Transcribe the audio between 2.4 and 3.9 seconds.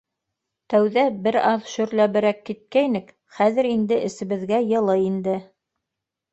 киткәйнек, хәҙер